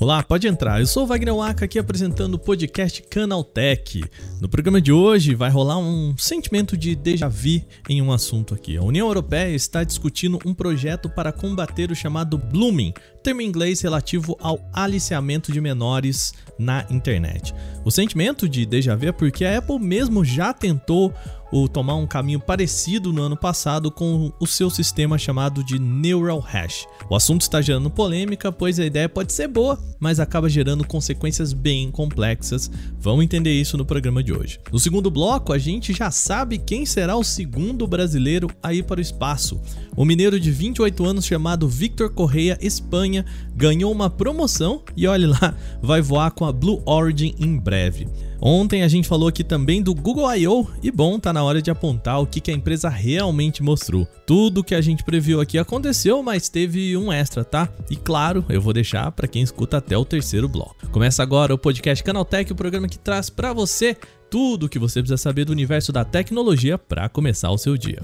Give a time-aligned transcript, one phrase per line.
[0.00, 0.78] Olá, pode entrar.
[0.78, 4.04] Eu sou o Wagner Waka aqui apresentando o podcast Canaltech.
[4.40, 8.76] No programa de hoje vai rolar um sentimento de déjà vu em um assunto aqui.
[8.76, 12.94] A União Europeia está discutindo um projeto para combater o chamado blooming,
[13.24, 17.52] termo em inglês relativo ao aliciamento de menores na internet.
[17.84, 21.12] O sentimento de déjà vu é porque a Apple mesmo já tentou
[21.50, 26.40] ou tomar um caminho parecido no ano passado com o seu sistema chamado de Neural
[26.40, 26.86] Hash.
[27.08, 31.52] O assunto está gerando polêmica, pois a ideia pode ser boa, mas acaba gerando consequências
[31.52, 32.70] bem complexas.
[32.98, 34.60] Vamos entender isso no programa de hoje.
[34.70, 38.98] No segundo bloco, a gente já sabe quem será o segundo brasileiro a ir para
[38.98, 39.60] o espaço.
[39.96, 43.24] O mineiro de 28 anos chamado Victor Correia Espanha
[43.54, 48.06] ganhou uma promoção e olhe lá, vai voar com a Blue Origin em breve.
[48.40, 50.66] Ontem a gente falou aqui também do Google I.O.
[50.82, 54.06] e bom, tá na hora de apontar o que, a empresa realmente mostrou.
[54.26, 57.68] Tudo que a gente previu aqui aconteceu, mas teve um extra, tá?
[57.90, 60.88] E claro, eu vou deixar para quem escuta até o terceiro bloco.
[60.90, 63.96] Começa agora o podcast Canaltech, o programa que traz para você
[64.30, 67.98] tudo o que você precisa saber do universo da tecnologia para começar o seu dia.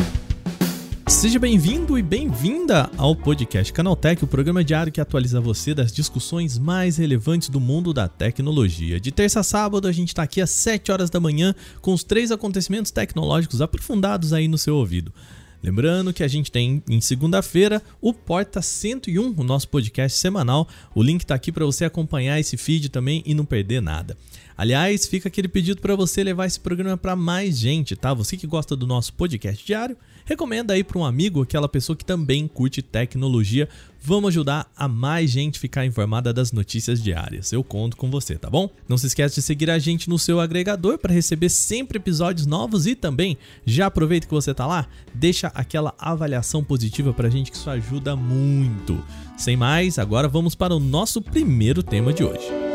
[1.24, 6.58] Seja bem-vindo e bem-vinda ao podcast Canaltech, o programa diário que atualiza você das discussões
[6.58, 9.00] mais relevantes do mundo da tecnologia.
[9.00, 12.04] De terça a sábado, a gente está aqui às 7 horas da manhã com os
[12.04, 15.14] três acontecimentos tecnológicos aprofundados aí no seu ouvido.
[15.62, 20.68] Lembrando que a gente tem em segunda-feira o Porta 101, o nosso podcast semanal.
[20.94, 24.14] O link está aqui para você acompanhar esse feed também e não perder nada.
[24.58, 28.12] Aliás, fica aquele pedido para você levar esse programa para mais gente, tá?
[28.12, 32.04] Você que gosta do nosso podcast diário, recomenda aí para um amigo, aquela pessoa que
[32.04, 33.68] também curte tecnologia.
[34.00, 37.52] Vamos ajudar a mais gente ficar informada das notícias diárias.
[37.52, 38.68] Eu conto com você, tá bom?
[38.86, 42.86] Não se esqueça de seguir a gente no seu agregador para receber sempre episódios novos
[42.86, 47.56] e também já aproveita que você tá lá, deixa aquela avaliação positiva pra gente que
[47.56, 49.02] isso ajuda muito.
[49.38, 52.73] Sem mais, agora vamos para o nosso primeiro tema de hoje.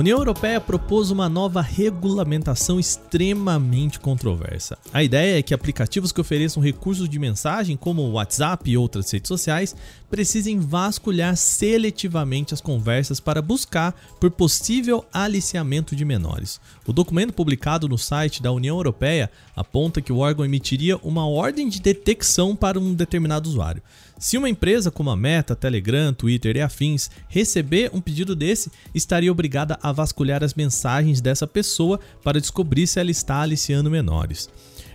[0.00, 4.78] União Europeia propôs uma nova regulamentação extremamente controversa.
[4.94, 9.10] A ideia é que aplicativos que ofereçam recursos de mensagem, como o WhatsApp e outras
[9.10, 9.76] redes sociais,
[10.10, 16.58] precisem vasculhar seletivamente as conversas para buscar por possível aliciamento de menores.
[16.86, 21.68] O documento publicado no site da União Europeia aponta que o órgão emitiria uma ordem
[21.68, 23.82] de detecção para um determinado usuário.
[24.20, 29.32] Se uma empresa como a Meta, Telegram, Twitter e afins receber um pedido desse, estaria
[29.32, 34.50] obrigada a vasculhar as mensagens dessa pessoa para descobrir se ela está aliciando menores.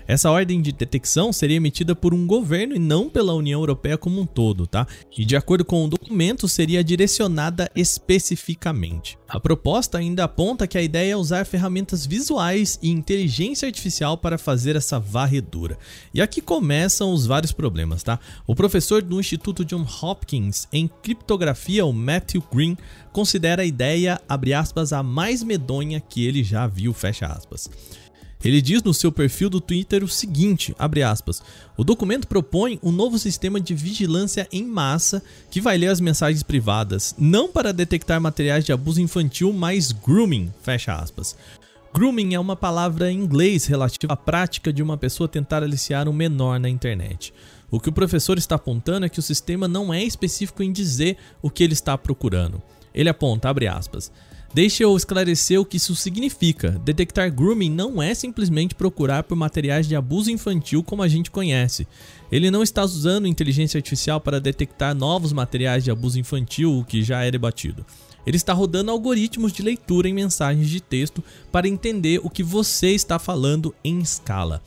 [0.08, 4.22] Essa ordem de detecção seria emitida por um governo e não pela União Europeia como
[4.22, 4.86] um todo, tá?
[5.18, 9.18] E de acordo com o documento, seria direcionada especificamente.
[9.28, 14.38] A proposta ainda aponta que a ideia é usar ferramentas visuais e inteligência artificial para
[14.38, 15.78] fazer essa varredura.
[16.14, 18.20] E aqui começam os vários problemas, tá?
[18.46, 22.78] O professor do Instituto John Hopkins em criptografia, o Matthew Green,
[23.12, 27.70] considera a ideia, abre aspas, a mais medonha que ele já viu, fecha aspas.
[28.46, 31.42] Ele diz no seu perfil do Twitter o seguinte, aspas,
[31.76, 36.44] o documento propõe um novo sistema de vigilância em massa que vai ler as mensagens
[36.44, 41.36] privadas, não para detectar materiais de abuso infantil, mas grooming, fecha aspas.
[41.92, 46.14] Grooming é uma palavra em inglês relativa à prática de uma pessoa tentar aliciar um
[46.14, 47.34] menor na internet.
[47.72, 51.18] O que o professor está apontando é que o sistema não é específico em dizer
[51.42, 52.62] o que ele está procurando.
[52.94, 54.12] Ele aponta, abre aspas,
[54.56, 56.72] Deixe eu esclarecer o que isso significa.
[56.86, 61.86] Detectar grooming não é simplesmente procurar por materiais de abuso infantil como a gente conhece.
[62.32, 67.04] Ele não está usando inteligência artificial para detectar novos materiais de abuso infantil, o que
[67.04, 67.86] já é debatido.
[68.26, 71.22] Ele está rodando algoritmos de leitura em mensagens de texto
[71.52, 74.64] para entender o que você está falando em escala.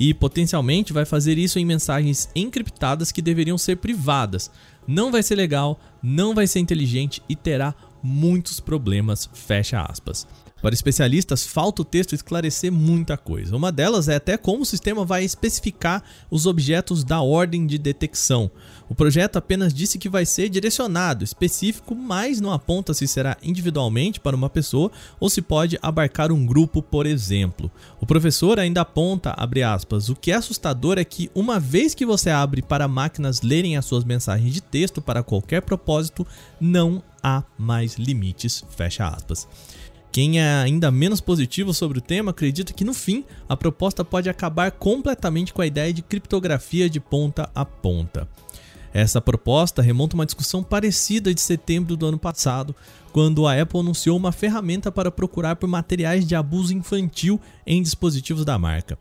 [0.00, 4.50] E potencialmente vai fazer isso em mensagens encriptadas que deveriam ser privadas.
[4.86, 10.26] Não vai ser legal, não vai ser inteligente e terá muitos problemas, fecha aspas.
[10.62, 13.54] Para especialistas, falta o texto esclarecer muita coisa.
[13.54, 18.50] Uma delas é até como o sistema vai especificar os objetos da ordem de detecção.
[18.88, 24.18] O projeto apenas disse que vai ser direcionado, específico, mas não aponta se será individualmente
[24.18, 24.90] para uma pessoa
[25.20, 27.70] ou se pode abarcar um grupo, por exemplo.
[28.00, 32.06] O professor ainda aponta, abre aspas, o que é assustador é que uma vez que
[32.06, 36.26] você abre para máquinas lerem as suas mensagens de texto para qualquer propósito,
[36.58, 39.48] não há mais limites, fecha aspas.
[40.12, 44.30] Quem é ainda menos positivo sobre o tema acredita que no fim a proposta pode
[44.30, 48.28] acabar completamente com a ideia de criptografia de ponta a ponta.
[48.94, 52.74] Essa proposta remonta a uma discussão parecida de setembro do ano passado,
[53.12, 58.44] quando a Apple anunciou uma ferramenta para procurar por materiais de abuso infantil em dispositivos
[58.44, 58.96] da marca.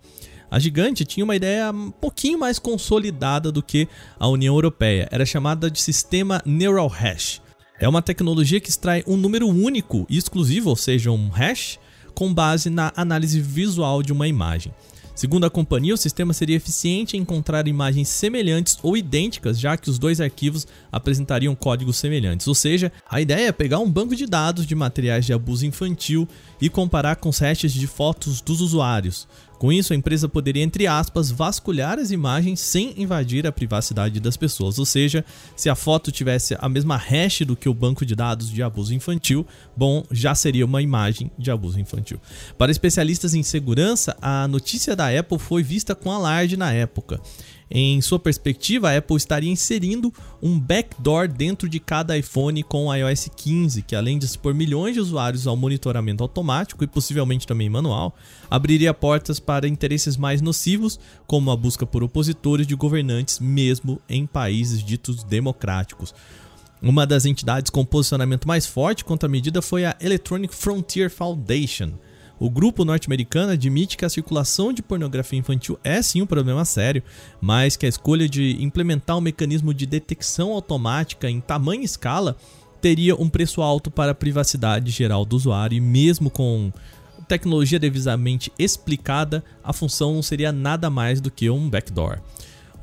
[0.49, 3.87] A gigante tinha uma ideia um pouquinho mais consolidada do que
[4.19, 5.07] a União Europeia.
[5.11, 7.44] Era chamada de sistema Neural Hash.
[7.77, 11.77] É uma tecnologia que extrai um número único e exclusivo, ou seja, um hash,
[12.13, 14.71] com base na análise visual de uma imagem.
[15.13, 19.89] Segundo a companhia, o sistema seria eficiente em encontrar imagens semelhantes ou idênticas, já que
[19.89, 22.47] os dois arquivos apresentariam códigos semelhantes.
[22.47, 26.27] Ou seja, a ideia é pegar um banco de dados de materiais de abuso infantil
[26.61, 29.25] e comparar com os hashes de fotos dos usuários.
[29.65, 34.37] Com isso, a empresa poderia, entre aspas, vasculhar as imagens sem invadir a privacidade das
[34.37, 34.77] pessoas.
[34.77, 35.25] Ou seja,
[35.55, 38.93] se a foto tivesse a mesma hash do que o banco de dados de abuso
[38.93, 39.43] infantil,
[39.75, 42.19] bom, já seria uma imagem de abuso infantil.
[42.59, 47.19] Para especialistas em segurança, a notícia da Apple foi vista com alarde na época.
[47.69, 52.93] Em sua perspectiva, a Apple estaria inserindo um backdoor dentro de cada iPhone com o
[52.93, 57.69] iOS 15, que além de expor milhões de usuários ao monitoramento automático e possivelmente também
[57.69, 58.15] manual,
[58.51, 64.27] abriria portas para interesses mais nocivos, como a busca por opositores de governantes, mesmo em
[64.27, 66.13] países ditos democráticos.
[66.81, 71.93] Uma das entidades com posicionamento mais forte contra a medida foi a Electronic Frontier Foundation,
[72.39, 77.01] o grupo norte-americano admite que a circulação de pornografia infantil é sim um problema sério,
[77.39, 82.35] mas que a escolha de implementar um mecanismo de detecção automática em tamanha escala
[82.81, 86.71] teria um preço alto para a privacidade geral do usuário e mesmo com
[87.27, 92.19] tecnologia devidamente explicada, a função não seria nada mais do que um backdoor.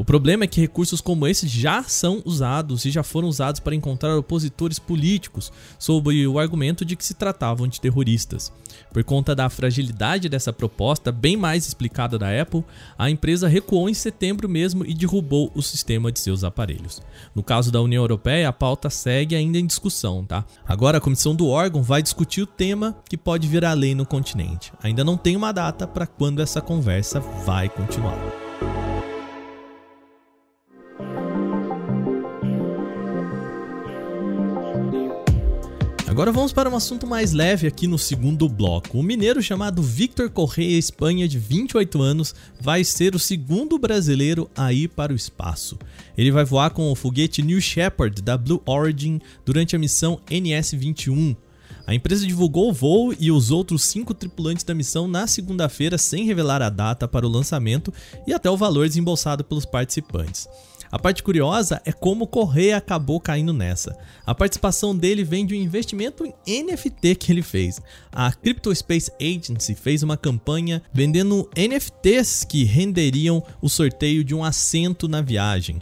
[0.02, 3.72] O problema é que recursos como esse já são usados e já foram usados para
[3.72, 8.52] encontrar opositores políticos, sob o argumento de que se tratavam de terroristas.
[8.92, 12.64] Por conta da fragilidade dessa proposta, bem mais explicada da Apple,
[12.98, 17.00] a empresa recuou em setembro mesmo e derrubou o sistema de seus aparelhos.
[17.32, 20.44] No caso da União Europeia, a pauta segue ainda em discussão, tá?
[20.66, 24.72] Agora a comissão do órgão vai discutir o tema que pode virar lei no continente.
[24.82, 28.51] Ainda não tem uma data para quando essa conversa vai continuar.
[36.12, 38.98] Agora vamos para um assunto mais leve aqui no segundo bloco.
[38.98, 44.74] Um mineiro chamado Victor Correia Espanha, de 28 anos, vai ser o segundo brasileiro a
[44.74, 45.78] ir para o espaço.
[46.14, 51.34] Ele vai voar com o foguete New Shepard da Blue Origin durante a missão NS-21.
[51.86, 56.26] A empresa divulgou o voo e os outros cinco tripulantes da missão na segunda-feira, sem
[56.26, 57.90] revelar a data para o lançamento
[58.26, 60.46] e até o valor desembolsado pelos participantes.
[60.92, 63.96] A parte curiosa é como Correia acabou caindo nessa.
[64.26, 67.80] A participação dele vem de um investimento em NFT que ele fez.
[68.12, 74.44] A Crypto Space Agency fez uma campanha vendendo NFTs que renderiam o sorteio de um
[74.44, 75.78] assento na viagem.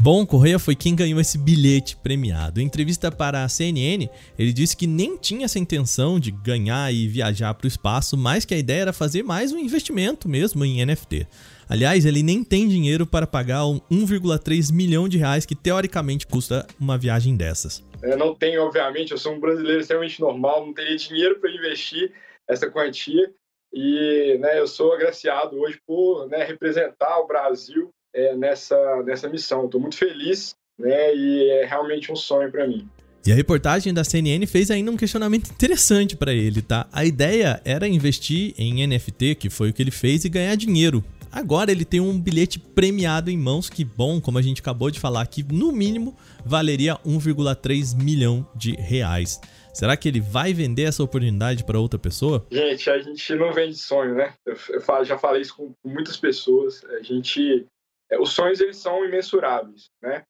[0.00, 2.60] Bom, Correia foi quem ganhou esse bilhete premiado.
[2.60, 4.08] Em entrevista para a CNN,
[4.38, 8.44] ele disse que nem tinha essa intenção de ganhar e viajar para o espaço, mas
[8.46, 11.26] que a ideia era fazer mais um investimento mesmo em NFT.
[11.68, 16.96] Aliás, ele nem tem dinheiro para pagar 1,3 milhão de reais que teoricamente custa uma
[16.96, 17.84] viagem dessas.
[18.02, 22.12] Eu não tenho, obviamente, eu sou um brasileiro extremamente normal, não teria dinheiro para investir
[22.48, 23.30] essa quantia.
[23.72, 29.66] E né, eu sou agraciado hoje por né, representar o Brasil é, nessa, nessa missão.
[29.66, 32.88] Estou muito feliz né, e é realmente um sonho para mim.
[33.28, 36.88] E a reportagem da CNN fez ainda um questionamento interessante para ele, tá?
[36.90, 41.04] A ideia era investir em NFT, que foi o que ele fez, e ganhar dinheiro.
[41.30, 44.98] Agora ele tem um bilhete premiado em mãos que, bom, como a gente acabou de
[44.98, 49.38] falar aqui, no mínimo valeria 1,3 milhão de reais.
[49.74, 52.46] Será que ele vai vender essa oportunidade para outra pessoa?
[52.50, 54.32] Gente, a gente não vende sonho, né?
[54.46, 56.82] Eu, eu já falei isso com muitas pessoas.
[56.98, 57.66] A gente,
[58.10, 60.24] é, os sonhos eles são imensuráveis, né?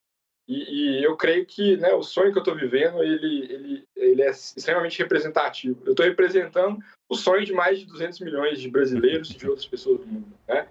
[0.48, 4.22] E, e, eu creio que né, o sonho que eu estou vivendo ele, ele, ele
[4.22, 5.82] é extremamente representativo.
[5.84, 9.66] Eu estou representando o sonho de mais de 200 milhões de brasileiros e de outras
[9.66, 10.66] pessoas do mundo, né?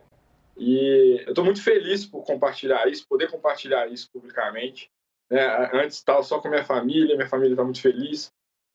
[0.58, 4.90] E eu estou muito feliz por compartilhar isso, poder compartilhar isso publicamente.
[5.30, 5.46] Né?
[5.72, 8.32] Antes estava só com minha família, minha família está muito feliz.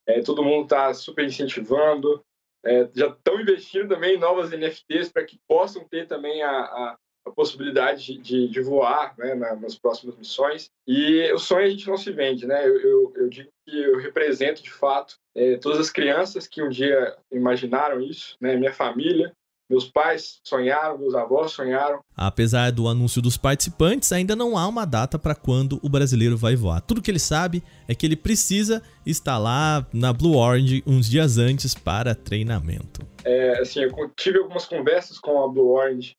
[0.07, 2.25] É, todo mundo está super incentivando.
[2.65, 6.99] É, já estão investindo também em novas NFTs para que possam ter também a, a,
[7.27, 10.71] a possibilidade de, de voar né, na, nas próximas missões.
[10.87, 12.67] E o sonho a gente não se vende, né?
[12.67, 16.69] Eu, eu, eu digo que eu represento de fato é, todas as crianças que um
[16.69, 18.57] dia imaginaram isso, né?
[18.57, 19.33] Minha família,
[19.73, 22.01] meus pais sonharam, meus avós sonharam.
[22.15, 26.55] Apesar do anúncio dos participantes, ainda não há uma data para quando o brasileiro vai
[26.55, 26.83] voar.
[26.83, 31.39] Tudo que ele sabe é que ele precisa estar lá na Blue Orange uns dias
[31.39, 33.01] antes para treinamento.
[33.25, 36.15] É, assim, eu tive algumas conversas com a Blue Orange,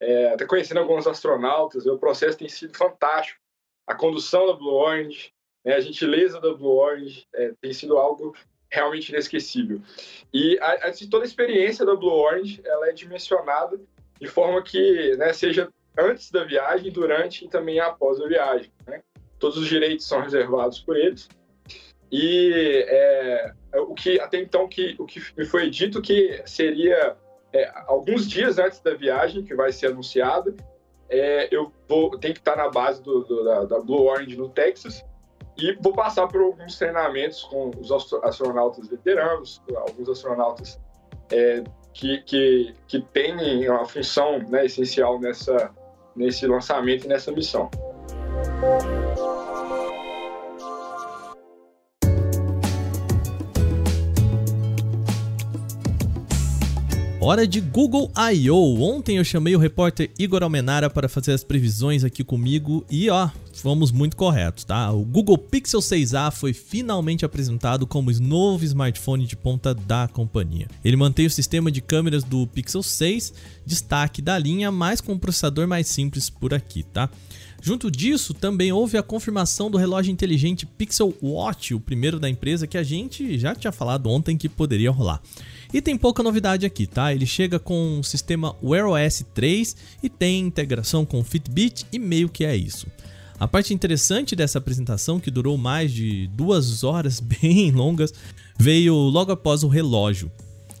[0.00, 1.86] é, até conhecendo alguns astronautas.
[1.86, 3.40] O processo tem sido fantástico.
[3.86, 5.32] a condução da Blue Orange,
[5.64, 8.34] né, a gentileza da Blue Orange é, tem sido algo
[8.70, 9.80] realmente inesquecível.
[10.32, 13.80] E a, a, toda a experiência da Blue Orange ela é dimensionada
[14.20, 18.70] de forma que né, seja antes da viagem, durante e também após a viagem.
[18.86, 19.02] Né?
[19.38, 21.28] Todos os direitos são reservados por eles.
[22.10, 27.16] E é, o que até então que o que me foi dito que seria
[27.52, 30.54] é, alguns dias antes da viagem que vai ser anunciada,
[31.08, 34.48] é, eu vou tenho que estar na base do, do, da, da Blue Orange no
[34.48, 35.04] Texas
[35.56, 37.90] e vou passar por alguns treinamentos com os
[38.22, 40.78] astronautas veteranos, alguns astronautas
[41.32, 45.70] é, que, que, que têm uma função né, essencial nessa,
[46.14, 47.70] nesse lançamento e nessa missão.
[57.28, 58.80] Hora de Google I.O.
[58.80, 63.28] Ontem eu chamei o repórter Igor Almenara para fazer as previsões aqui comigo e ó,
[63.52, 64.90] fomos muito corretos, tá?
[64.92, 70.68] O Google Pixel 6a foi finalmente apresentado como o novo smartphone de ponta da companhia.
[70.82, 73.34] Ele mantém o sistema de câmeras do Pixel 6,
[73.66, 77.10] destaque da linha, mas com um processador mais simples por aqui, tá?
[77.60, 82.66] Junto disso, também houve a confirmação do relógio inteligente Pixel Watch, o primeiro da empresa
[82.66, 85.20] que a gente já tinha falado ontem que poderia rolar.
[85.72, 87.12] E tem pouca novidade aqui, tá?
[87.12, 92.28] Ele chega com o sistema Wear OS 3 e tem integração com Fitbit e meio
[92.28, 92.86] que é isso.
[93.38, 98.12] A parte interessante dessa apresentação, que durou mais de duas horas bem longas,
[98.58, 100.30] veio logo após o relógio.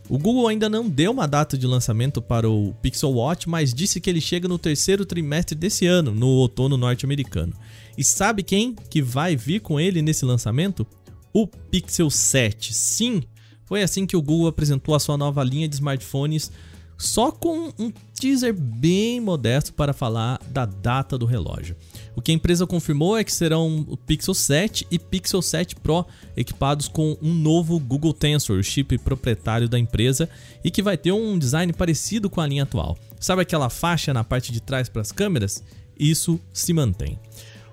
[0.08, 4.00] O Google ainda não deu uma data de lançamento para o Pixel Watch, mas disse
[4.00, 7.52] que ele chega no terceiro trimestre desse ano, no outono norte-americano.
[7.96, 10.86] E sabe quem que vai vir com ele nesse lançamento?
[11.30, 12.72] O Pixel 7.
[12.72, 13.22] Sim,
[13.68, 16.50] foi assim que o Google apresentou a sua nova linha de smartphones,
[16.96, 21.76] só com um teaser bem modesto para falar da data do relógio.
[22.16, 26.06] O que a empresa confirmou é que serão o Pixel 7 e Pixel 7 Pro
[26.34, 30.30] equipados com um novo Google Tensor, o chip proprietário da empresa,
[30.64, 32.96] e que vai ter um design parecido com a linha atual.
[33.20, 35.62] Sabe aquela faixa na parte de trás para as câmeras?
[35.98, 37.18] Isso se mantém.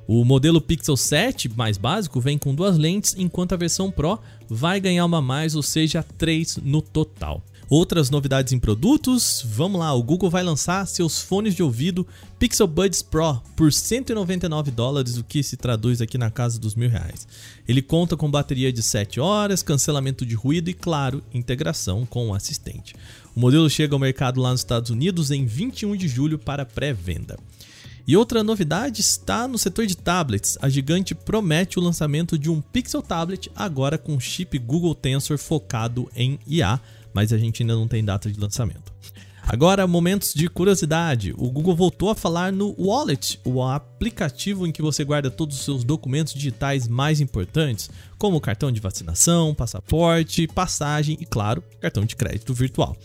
[0.08, 4.80] O modelo Pixel 7 mais básico vem com duas lentes, enquanto a versão Pro vai
[4.80, 7.44] ganhar uma mais, ou seja, três no total.
[7.68, 12.06] Outras novidades em produtos, vamos lá, o Google vai lançar seus fones de ouvido
[12.38, 16.90] Pixel Buds Pro por 199 dólares, o que se traduz aqui na casa dos mil
[16.90, 17.28] reais.
[17.68, 22.36] Ele conta com bateria de 7 horas, cancelamento de ruído e, claro, integração com o
[22.36, 22.94] assistente.
[23.36, 27.36] O modelo chega ao mercado lá nos Estados Unidos em 21 de julho para pré-venda.
[28.08, 30.58] E outra novidade está no setor de tablets.
[30.62, 36.08] A gigante promete o lançamento de um Pixel Tablet agora com chip Google Tensor focado
[36.16, 36.80] em IA,
[37.12, 38.94] mas a gente ainda não tem data de lançamento.
[39.48, 41.34] Agora, momentos de curiosidade.
[41.38, 45.64] O Google voltou a falar no Wallet, o aplicativo em que você guarda todos os
[45.64, 52.16] seus documentos digitais mais importantes, como cartão de vacinação, passaporte, passagem e, claro, cartão de
[52.16, 52.98] crédito virtual.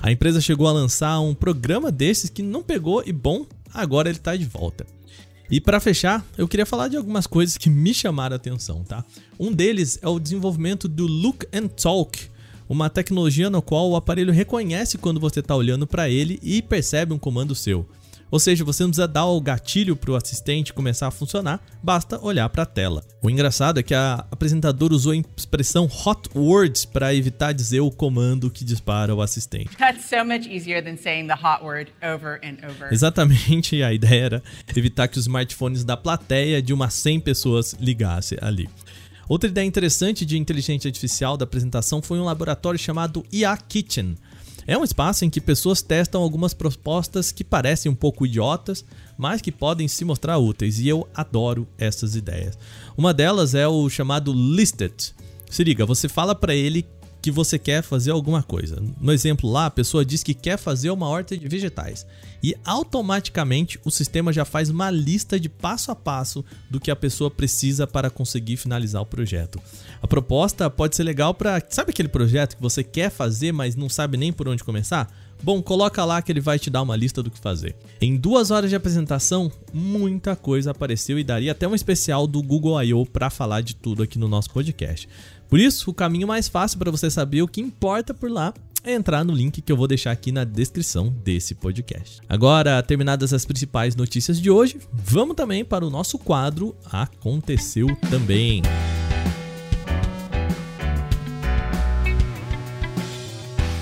[0.00, 4.18] A empresa chegou a lançar um programa desses que não pegou e, bom, agora ele
[4.18, 4.86] está de volta.
[5.50, 9.04] E para fechar, eu queria falar de algumas coisas que me chamaram a atenção, tá?
[9.40, 12.28] Um deles é o desenvolvimento do Look and Talk,
[12.68, 17.14] uma tecnologia no qual o aparelho reconhece quando você está olhando para ele e percebe
[17.14, 17.88] um comando seu.
[18.30, 22.20] Ou seja, você não precisa dar o gatilho para o assistente começar a funcionar, basta
[22.22, 23.02] olhar para a tela.
[23.22, 27.90] O engraçado é que a apresentadora usou a expressão hot words para evitar dizer o
[27.90, 29.70] comando que dispara o assistente.
[30.08, 32.92] So much easier than saying the hot word over and over.
[32.92, 34.42] Exatamente, a ideia era
[34.74, 38.68] evitar que os smartphones da plateia de umas 100 pessoas ligassem ali.
[39.28, 44.16] Outra ideia interessante de inteligência artificial da apresentação foi um laboratório chamado IA Kitchen,
[44.68, 48.84] é um espaço em que pessoas testam algumas propostas que parecem um pouco idiotas,
[49.16, 52.58] mas que podem se mostrar úteis, e eu adoro essas ideias.
[52.94, 55.14] Uma delas é o chamado Listed.
[55.50, 56.86] Se liga, você fala para ele
[57.28, 58.82] que você quer fazer alguma coisa.
[58.98, 62.06] No exemplo lá, a pessoa diz que quer fazer uma horta de vegetais
[62.42, 66.96] e automaticamente o sistema já faz uma lista de passo a passo do que a
[66.96, 69.60] pessoa precisa para conseguir finalizar o projeto.
[70.00, 73.90] A proposta pode ser legal para, sabe aquele projeto que você quer fazer, mas não
[73.90, 75.12] sabe nem por onde começar?
[75.40, 77.76] Bom, coloca lá que ele vai te dar uma lista do que fazer.
[78.00, 82.82] Em duas horas de apresentação, muita coisa apareceu e daria até um especial do Google
[82.82, 83.06] I.O.
[83.06, 85.08] para falar de tudo aqui no nosso podcast.
[85.48, 88.52] Por isso, o caminho mais fácil para você saber o que importa por lá
[88.84, 92.20] é entrar no link que eu vou deixar aqui na descrição desse podcast.
[92.28, 98.62] Agora, terminadas as principais notícias de hoje, vamos também para o nosso quadro Aconteceu Também.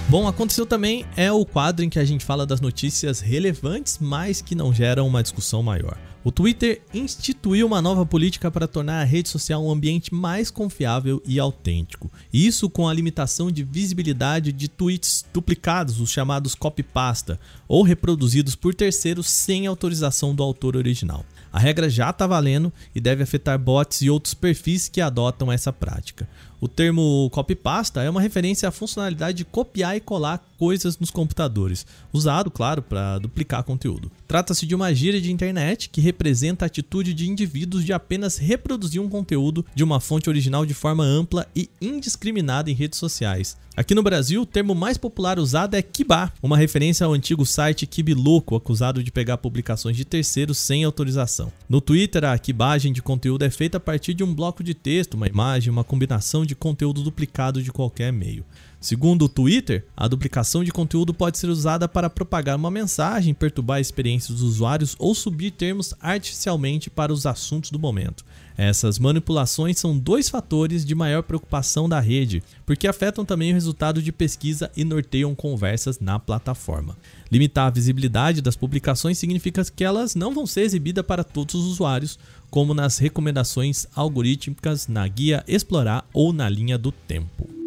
[0.08, 4.40] Bom, aconteceu também é o quadro em que a gente fala das notícias relevantes, mas
[4.40, 5.98] que não geram uma discussão maior.
[6.26, 11.22] O Twitter instituiu uma nova política para tornar a rede social um ambiente mais confiável
[11.24, 12.10] e autêntico.
[12.32, 18.74] Isso com a limitação de visibilidade de tweets duplicados, os chamados copypasta, ou reproduzidos por
[18.74, 21.24] terceiros sem autorização do autor original.
[21.52, 25.72] A regra já está valendo e deve afetar bots e outros perfis que adotam essa
[25.72, 26.28] prática.
[26.60, 31.86] O termo copypasta é uma referência à funcionalidade de copiar e colar coisas nos computadores,
[32.12, 34.10] usado, claro, para duplicar conteúdo.
[34.26, 39.02] Trata-se de uma gíria de internet que representa a atitude de indivíduos de apenas reproduzir
[39.02, 43.56] um conteúdo de uma fonte original de forma ampla e indiscriminada em redes sociais.
[43.76, 47.86] Aqui no Brasil, o termo mais popular usado é Kibá, uma referência ao antigo site
[47.86, 51.52] Kibiloco, acusado de pegar publicações de terceiros sem autorização.
[51.68, 55.12] No Twitter, a kibagem de conteúdo é feita a partir de um bloco de texto,
[55.12, 58.46] uma imagem, uma combinação de conteúdo duplicado de qualquer meio.
[58.80, 63.76] Segundo o Twitter, a duplicação de conteúdo pode ser usada para propagar uma mensagem, perturbar
[63.76, 68.24] a experiência dos usuários ou subir termos artificialmente para os assuntos do momento.
[68.56, 74.00] Essas manipulações são dois fatores de maior preocupação da rede, porque afetam também o resultado
[74.00, 76.96] de pesquisa e norteiam conversas na plataforma.
[77.30, 81.66] Limitar a visibilidade das publicações significa que elas não vão ser exibidas para todos os
[81.66, 82.18] usuários,
[82.50, 87.65] como nas recomendações algorítmicas na guia Explorar ou na linha do tempo.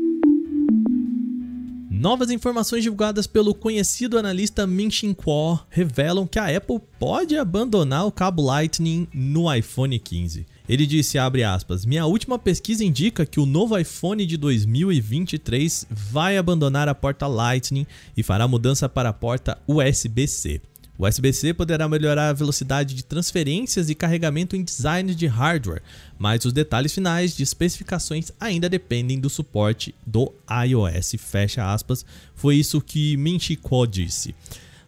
[1.99, 8.11] Novas informações divulgadas pelo conhecido analista Min-Shin Kuo revelam que a Apple pode abandonar o
[8.11, 10.47] cabo Lightning no iPhone 15.
[10.69, 16.87] Ele disse, aspas, minha última pesquisa indica que o novo iPhone de 2023 vai abandonar
[16.87, 20.61] a porta Lightning e fará mudança para a porta USB-C.
[20.99, 25.81] O USB-C poderá melhorar a velocidade de transferências e carregamento em design de hardware,
[26.17, 30.33] mas os detalhes finais de especificações ainda dependem do suporte do
[30.67, 31.15] iOS.
[31.17, 32.05] Fecha aspas.
[32.35, 34.35] Foi isso que Minchi Kuo disse.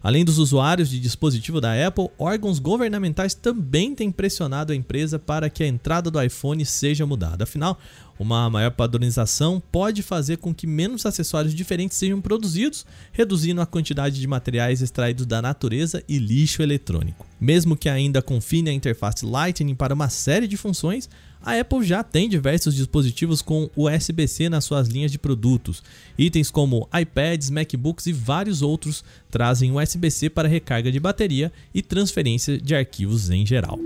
[0.04, 5.48] Além dos usuários de dispositivo da Apple, órgãos governamentais também têm pressionado a empresa para
[5.48, 7.44] que a entrada do iPhone seja mudada.
[7.44, 7.80] Afinal,
[8.18, 14.20] uma maior padronização pode fazer com que menos acessórios diferentes sejam produzidos, reduzindo a quantidade
[14.20, 17.26] de materiais extraídos da natureza e lixo eletrônico.
[17.40, 21.10] Mesmo que ainda confine a interface Lightning para uma série de funções,
[21.44, 25.82] a Apple já tem diversos dispositivos com USB-C nas suas linhas de produtos.
[26.18, 32.58] Itens como iPads, MacBooks e vários outros trazem USB-C para recarga de bateria e transferência
[32.60, 33.80] de arquivos em geral.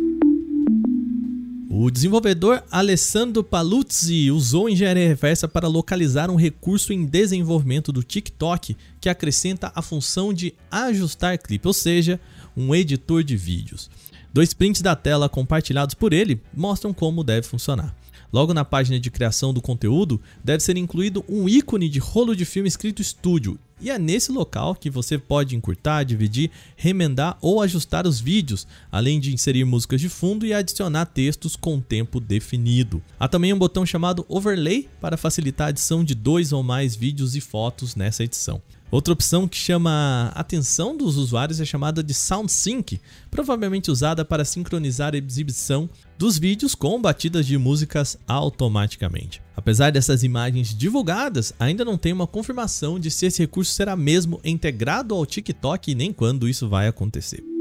[1.78, 8.78] O desenvolvedor Alessandro Paluzzi usou engenharia reversa para localizar um recurso em desenvolvimento do TikTok
[9.02, 12.18] que acrescenta a função de ajustar clipe, ou seja,
[12.56, 13.90] um editor de vídeos.
[14.36, 17.96] Dois prints da tela compartilhados por ele mostram como deve funcionar.
[18.34, 22.44] Logo na página de criação do conteúdo, deve ser incluído um ícone de rolo de
[22.44, 28.06] filme escrito Studio, e é nesse local que você pode encurtar, dividir, remendar ou ajustar
[28.06, 33.02] os vídeos, além de inserir músicas de fundo e adicionar textos com tempo definido.
[33.18, 37.38] Há também um botão chamado Overlay para facilitar a adição de dois ou mais vídeos
[37.38, 38.62] e fotos nessa edição.
[38.96, 44.24] Outra opção que chama a atenção dos usuários é chamada de Sound Sync, provavelmente usada
[44.24, 49.42] para sincronizar a exibição dos vídeos com batidas de músicas automaticamente.
[49.54, 54.40] Apesar dessas imagens divulgadas, ainda não tem uma confirmação de se esse recurso será mesmo
[54.46, 57.55] integrado ao TikTok e nem quando isso vai acontecer.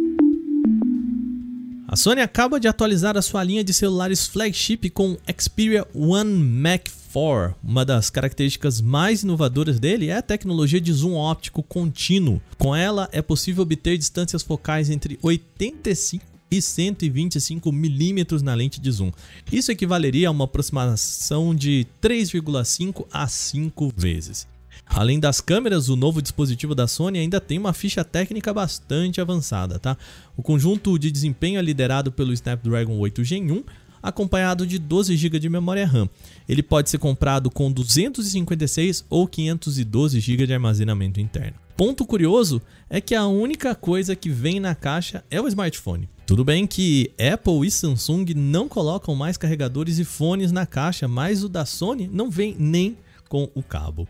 [1.94, 6.88] A Sony acaba de atualizar a sua linha de celulares flagship com Xperia One Mac
[7.12, 7.54] 4.
[7.62, 12.42] Uma das características mais inovadoras dele é a tecnologia de zoom óptico contínuo.
[12.58, 18.90] Com ela é possível obter distâncias focais entre 85 e 125 milímetros na lente de
[18.90, 19.12] zoom.
[19.52, 24.48] Isso equivaleria a uma aproximação de 3,5 a 5 vezes.
[24.86, 29.78] Além das câmeras, o novo dispositivo da Sony ainda tem uma ficha técnica bastante avançada,
[29.78, 29.96] tá?
[30.36, 33.64] O conjunto de desempenho é liderado pelo Snapdragon 8 Gen 1,
[34.02, 36.08] acompanhado de 12 GB de memória RAM.
[36.46, 41.54] Ele pode ser comprado com 256 ou 512 GB de armazenamento interno.
[41.76, 46.08] Ponto curioso é que a única coisa que vem na caixa é o smartphone.
[46.26, 51.42] Tudo bem que Apple e Samsung não colocam mais carregadores e fones na caixa, mas
[51.42, 52.96] o da Sony não vem nem
[53.28, 54.06] com o cabo.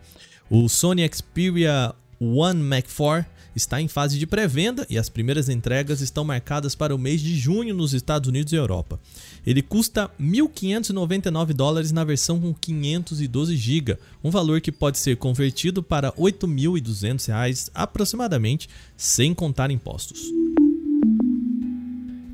[0.49, 6.01] O Sony Xperia One Mac 4 está em fase de pré-venda e as primeiras entregas
[6.01, 8.99] estão marcadas para o mês de junho nos Estados Unidos e Europa.
[9.45, 15.81] Ele custa 1.599 dólares na versão com 512 GB, um valor que pode ser convertido
[15.81, 20.21] para 8.200 reais aproximadamente, sem contar impostos.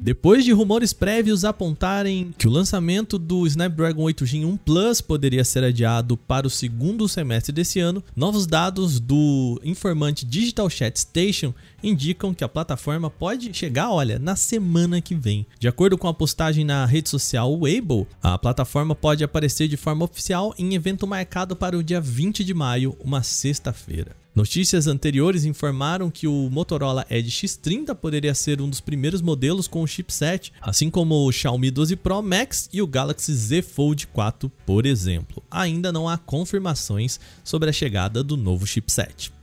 [0.04, 5.46] Depois de rumores prévios apontarem que o lançamento do Snapdragon 8 Gen 1 Plus poderia
[5.46, 11.54] ser adiado para o segundo semestre desse ano, novos dados do informante Digital Chat Station
[11.84, 15.46] indicam que a plataforma pode chegar, olha, na semana que vem.
[15.60, 20.06] De acordo com a postagem na rede social Weibo, a plataforma pode aparecer de forma
[20.06, 24.20] oficial em evento marcado para o dia 20 de maio, uma sexta-feira.
[24.34, 29.84] Notícias anteriores informaram que o Motorola Edge X30 poderia ser um dos primeiros modelos com
[29.84, 34.50] o chipset, assim como o Xiaomi 12 Pro Max e o Galaxy Z Fold 4,
[34.66, 35.44] por exemplo.
[35.52, 39.34] Ainda não há confirmações sobre a chegada do novo chipset.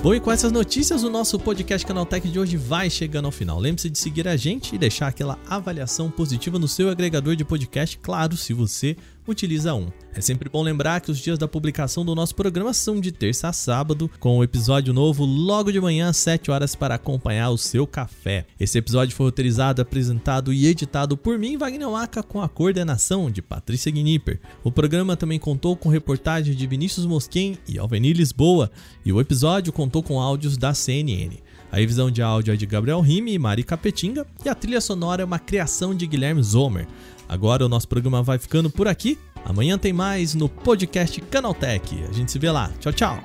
[0.00, 3.58] Bom, e com essas notícias, o nosso podcast Canaltech de hoje vai chegando ao final.
[3.58, 7.98] Lembre-se de seguir a gente e deixar aquela avaliação positiva no seu agregador de podcast,
[7.98, 8.96] claro, se você
[9.30, 9.88] utiliza um.
[10.14, 13.48] É sempre bom lembrar que os dias da publicação do nosso programa são de terça
[13.48, 17.50] a sábado, com o um episódio novo logo de manhã às 7 horas para acompanhar
[17.50, 18.46] o seu café.
[18.58, 23.40] Esse episódio foi roteirizado, apresentado e editado por mim, Wagner Waka, com a coordenação de
[23.40, 24.40] Patrícia Gnipper.
[24.64, 28.70] O programa também contou com reportagens de Vinícius Mosquen e Alveni Lisboa,
[29.04, 31.36] e o episódio contou com áudios da CNN.
[31.70, 35.22] A revisão de áudio é de Gabriel Rime e Mari Capetinga, e a trilha sonora
[35.22, 36.86] é uma criação de Guilherme Zomer.
[37.28, 39.18] Agora o nosso programa vai ficando por aqui.
[39.44, 42.04] Amanhã tem mais no podcast Canaltech.
[42.08, 42.72] A gente se vê lá.
[42.80, 43.18] Tchau, tchau.